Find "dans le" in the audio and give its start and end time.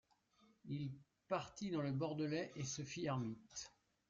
1.69-1.91